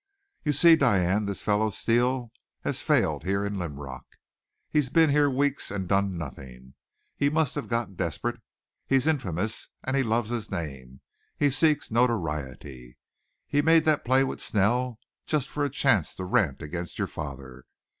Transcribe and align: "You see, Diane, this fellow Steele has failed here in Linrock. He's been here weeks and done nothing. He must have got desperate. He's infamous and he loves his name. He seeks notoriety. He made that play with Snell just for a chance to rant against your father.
"You 0.43 0.51
see, 0.51 0.75
Diane, 0.75 1.25
this 1.25 1.43
fellow 1.43 1.69
Steele 1.69 2.31
has 2.61 2.81
failed 2.81 3.23
here 3.23 3.45
in 3.45 3.57
Linrock. 3.59 4.07
He's 4.67 4.89
been 4.89 5.11
here 5.11 5.29
weeks 5.29 5.69
and 5.69 5.87
done 5.87 6.17
nothing. 6.17 6.73
He 7.15 7.29
must 7.29 7.53
have 7.53 7.67
got 7.67 7.97
desperate. 7.97 8.41
He's 8.87 9.05
infamous 9.05 9.69
and 9.83 9.95
he 9.95 10.01
loves 10.01 10.31
his 10.31 10.49
name. 10.49 11.01
He 11.37 11.51
seeks 11.51 11.91
notoriety. 11.91 12.97
He 13.45 13.61
made 13.61 13.85
that 13.85 14.03
play 14.03 14.23
with 14.23 14.41
Snell 14.41 14.97
just 15.27 15.47
for 15.49 15.63
a 15.63 15.69
chance 15.69 16.15
to 16.15 16.25
rant 16.25 16.63
against 16.63 16.97
your 16.97 17.05
father. 17.07 17.65